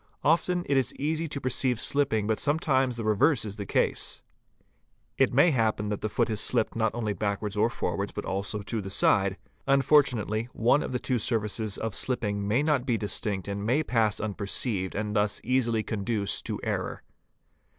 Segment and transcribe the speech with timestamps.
[0.17, 4.23] | Often it is easy to perceive slipping but sometimes the reverse is the case.
[5.19, 8.25] It may happen that the foot has slipped not only backwards or ij forwards but
[8.25, 9.37] also to the side;
[9.67, 13.83] unfortunately, one of the two surfaces of 5 slipping may not be distinct and may
[13.83, 17.03] pass unperceived, and thus easily a conduce to error.